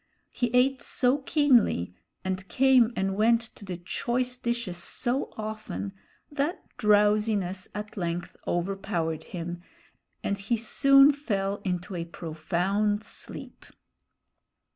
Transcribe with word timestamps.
He 0.31 0.47
ate 0.51 0.81
so 0.81 1.19
keenly, 1.19 1.93
and 2.25 2.47
came 2.47 2.91
and 2.95 3.15
went 3.15 3.39
to 3.53 3.63
the 3.63 3.77
choice 3.77 4.35
dishes 4.35 4.77
so 4.77 5.31
often, 5.37 5.93
that 6.31 6.75
drowsiness 6.77 7.67
at 7.75 7.95
length 7.97 8.35
overpowered 8.47 9.25
him, 9.25 9.61
and 10.23 10.39
he 10.39 10.57
soon 10.57 11.11
fell 11.13 11.61
into 11.63 11.93
a 11.93 12.03
profound 12.05 13.03
sleep. 13.03 13.63